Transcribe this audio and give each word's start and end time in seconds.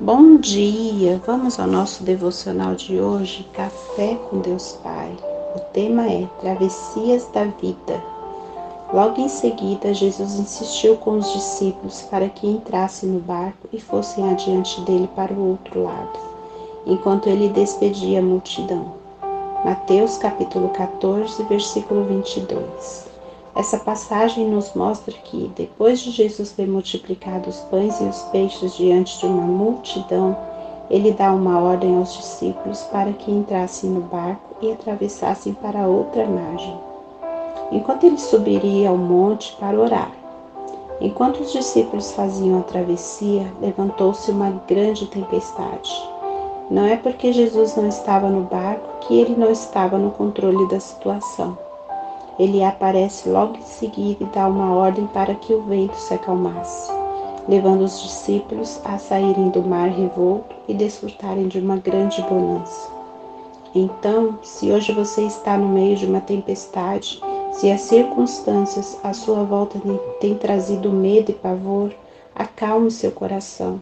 Bom 0.00 0.38
dia! 0.38 1.22
Vamos 1.24 1.60
ao 1.60 1.68
nosso 1.68 2.02
devocional 2.02 2.74
de 2.74 3.00
hoje, 3.00 3.48
Café 3.52 4.16
com 4.28 4.40
Deus 4.40 4.72
Pai. 4.82 5.16
O 5.54 5.60
tema 5.72 6.10
é 6.10 6.26
Travessias 6.40 7.28
da 7.32 7.44
Vida. 7.44 8.02
Logo 8.92 9.20
em 9.20 9.28
seguida, 9.28 9.94
Jesus 9.94 10.34
insistiu 10.34 10.96
com 10.96 11.18
os 11.18 11.32
discípulos 11.32 12.02
para 12.10 12.28
que 12.28 12.44
entrassem 12.44 13.08
no 13.08 13.20
barco 13.20 13.68
e 13.72 13.80
fossem 13.80 14.28
adiante 14.28 14.80
dele 14.80 15.08
para 15.14 15.32
o 15.32 15.50
outro 15.50 15.84
lado, 15.84 16.18
enquanto 16.84 17.28
ele 17.28 17.48
despedia 17.48 18.18
a 18.18 18.22
multidão. 18.22 18.94
Mateus 19.64 20.18
capítulo 20.18 20.70
14, 20.70 21.40
versículo 21.44 22.04
22. 22.04 23.13
Essa 23.56 23.78
passagem 23.78 24.48
nos 24.48 24.74
mostra 24.74 25.14
que, 25.14 25.48
depois 25.54 26.00
de 26.00 26.10
Jesus 26.10 26.50
ter 26.50 26.66
multiplicado 26.66 27.48
os 27.48 27.58
pães 27.60 28.00
e 28.00 28.04
os 28.04 28.22
peixes 28.24 28.74
diante 28.74 29.16
de 29.20 29.26
uma 29.26 29.42
multidão, 29.42 30.36
ele 30.90 31.12
dá 31.12 31.32
uma 31.32 31.60
ordem 31.60 31.96
aos 31.96 32.14
discípulos 32.14 32.82
para 32.84 33.12
que 33.12 33.30
entrassem 33.30 33.90
no 33.90 34.00
barco 34.00 34.56
e 34.60 34.72
atravessassem 34.72 35.54
para 35.54 35.86
outra 35.86 36.26
margem. 36.26 36.76
Enquanto 37.70 38.04
ele 38.04 38.18
subiria 38.18 38.88
ao 38.88 38.96
monte 38.96 39.54
para 39.58 39.78
orar. 39.78 40.10
Enquanto 41.00 41.40
os 41.40 41.52
discípulos 41.52 42.12
faziam 42.12 42.58
a 42.58 42.62
travessia, 42.62 43.52
levantou-se 43.60 44.30
uma 44.32 44.50
grande 44.66 45.06
tempestade. 45.06 45.92
Não 46.68 46.84
é 46.86 46.96
porque 46.96 47.32
Jesus 47.32 47.76
não 47.76 47.86
estava 47.86 48.28
no 48.28 48.42
barco 48.42 48.98
que 49.06 49.18
ele 49.20 49.36
não 49.36 49.50
estava 49.50 49.96
no 49.96 50.10
controle 50.10 50.68
da 50.68 50.80
situação. 50.80 51.63
Ele 52.38 52.64
aparece 52.64 53.28
logo 53.28 53.56
em 53.56 53.62
seguida 53.62 54.24
e 54.24 54.26
dá 54.34 54.48
uma 54.48 54.74
ordem 54.74 55.06
para 55.06 55.34
que 55.34 55.52
o 55.52 55.62
vento 55.62 55.96
se 55.96 56.14
acalmasse, 56.14 56.90
levando 57.48 57.82
os 57.82 58.02
discípulos 58.02 58.80
a 58.84 58.98
saírem 58.98 59.50
do 59.50 59.62
mar 59.62 59.88
revolto 59.88 60.54
e 60.66 60.74
desfrutarem 60.74 61.46
de 61.46 61.58
uma 61.60 61.76
grande 61.76 62.20
bonança. 62.22 62.90
Então, 63.74 64.38
se 64.42 64.70
hoje 64.70 64.92
você 64.92 65.22
está 65.22 65.56
no 65.56 65.68
meio 65.68 65.96
de 65.96 66.06
uma 66.06 66.20
tempestade, 66.20 67.20
se 67.52 67.70
as 67.70 67.82
circunstâncias 67.82 68.98
à 69.02 69.12
sua 69.12 69.44
volta 69.44 69.80
têm 70.20 70.34
trazido 70.34 70.90
medo 70.90 71.30
e 71.30 71.34
pavor, 71.34 71.92
acalme 72.34 72.90
seu 72.90 73.12
coração. 73.12 73.80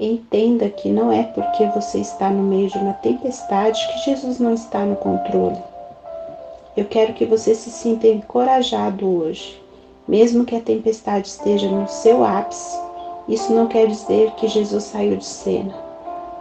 Entenda 0.00 0.68
que 0.68 0.88
não 0.88 1.12
é 1.12 1.22
porque 1.22 1.66
você 1.66 1.98
está 1.98 2.28
no 2.28 2.42
meio 2.42 2.68
de 2.68 2.78
uma 2.78 2.94
tempestade 2.94 3.80
que 3.88 4.10
Jesus 4.10 4.40
não 4.40 4.54
está 4.54 4.84
no 4.84 4.96
controle. 4.96 5.58
Eu 6.76 6.84
quero 6.86 7.12
que 7.12 7.24
você 7.24 7.54
se 7.54 7.70
sinta 7.70 8.08
encorajado 8.08 9.06
hoje. 9.06 9.62
Mesmo 10.08 10.44
que 10.44 10.56
a 10.56 10.60
tempestade 10.60 11.28
esteja 11.28 11.68
no 11.68 11.86
seu 11.88 12.24
ápice, 12.24 12.76
isso 13.28 13.52
não 13.52 13.68
quer 13.68 13.86
dizer 13.86 14.32
que 14.32 14.48
Jesus 14.48 14.82
saiu 14.84 15.16
de 15.16 15.24
cena. 15.24 15.72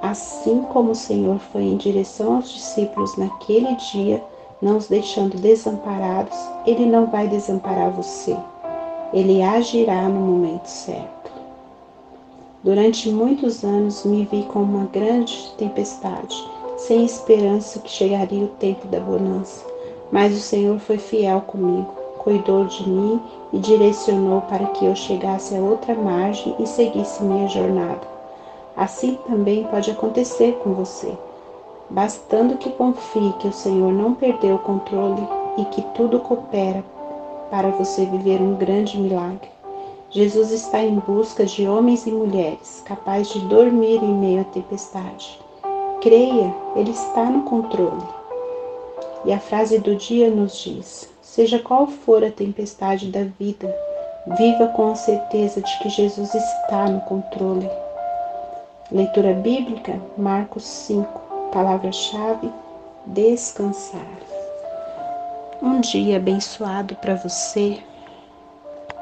Assim 0.00 0.62
como 0.72 0.92
o 0.92 0.96
Senhor 0.96 1.38
foi 1.38 1.64
em 1.64 1.76
direção 1.76 2.36
aos 2.36 2.50
discípulos 2.50 3.14
naquele 3.18 3.76
dia, 3.92 4.24
não 4.60 4.78
os 4.78 4.88
deixando 4.88 5.36
desamparados, 5.36 6.36
Ele 6.66 6.86
não 6.86 7.06
vai 7.06 7.28
desamparar 7.28 7.90
você. 7.90 8.34
Ele 9.12 9.42
agirá 9.42 10.08
no 10.08 10.20
momento 10.20 10.66
certo. 10.66 11.30
Durante 12.64 13.10
muitos 13.10 13.62
anos 13.62 14.04
me 14.04 14.24
vi 14.24 14.44
com 14.44 14.62
uma 14.62 14.86
grande 14.86 15.52
tempestade, 15.58 16.34
sem 16.78 17.04
esperança 17.04 17.80
que 17.80 17.90
chegaria 17.90 18.44
o 18.44 18.48
tempo 18.48 18.88
da 18.88 18.98
bonança. 18.98 19.71
Mas 20.12 20.36
o 20.36 20.40
Senhor 20.40 20.78
foi 20.78 20.98
fiel 20.98 21.40
comigo, 21.40 21.88
cuidou 22.18 22.66
de 22.66 22.86
mim 22.86 23.18
e 23.50 23.58
direcionou 23.58 24.42
para 24.42 24.66
que 24.66 24.84
eu 24.84 24.94
chegasse 24.94 25.56
a 25.56 25.60
outra 25.60 25.94
margem 25.94 26.54
e 26.58 26.66
seguisse 26.66 27.22
minha 27.22 27.48
jornada. 27.48 28.06
Assim 28.76 29.18
também 29.26 29.64
pode 29.64 29.90
acontecer 29.90 30.52
com 30.62 30.74
você, 30.74 31.16
bastando 31.88 32.58
que 32.58 32.68
confie 32.70 33.32
que 33.38 33.48
o 33.48 33.52
Senhor 33.52 33.90
não 33.90 34.12
perdeu 34.12 34.56
o 34.56 34.58
controle 34.58 35.26
e 35.56 35.64
que 35.64 35.80
tudo 35.94 36.20
coopera 36.20 36.84
para 37.50 37.70
você 37.70 38.04
viver 38.04 38.40
um 38.40 38.54
grande 38.54 38.98
milagre. 38.98 39.50
Jesus 40.10 40.50
está 40.52 40.82
em 40.82 40.98
busca 40.98 41.46
de 41.46 41.66
homens 41.66 42.06
e 42.06 42.10
mulheres 42.10 42.82
capazes 42.84 43.32
de 43.32 43.40
dormir 43.46 44.02
em 44.02 44.14
meio 44.14 44.42
à 44.42 44.44
tempestade. 44.44 45.40
Creia, 46.02 46.54
Ele 46.76 46.90
está 46.90 47.24
no 47.24 47.44
controle. 47.44 48.21
E 49.24 49.32
a 49.32 49.38
frase 49.38 49.78
do 49.78 49.94
dia 49.94 50.30
nos 50.30 50.58
diz: 50.58 51.08
Seja 51.20 51.58
qual 51.58 51.86
for 51.86 52.24
a 52.24 52.30
tempestade 52.30 53.10
da 53.10 53.24
vida, 53.38 53.74
viva 54.36 54.68
com 54.68 54.90
a 54.90 54.94
certeza 54.94 55.60
de 55.60 55.78
que 55.78 55.88
Jesus 55.88 56.34
está 56.34 56.88
no 56.88 57.00
controle. 57.02 57.70
Leitura 58.90 59.32
bíblica, 59.32 60.00
Marcos 60.18 60.64
5, 60.64 61.50
palavra-chave: 61.52 62.50
descansar. 63.06 64.00
Um 65.62 65.80
dia 65.80 66.16
abençoado 66.16 66.96
para 66.96 67.14
você 67.14 67.78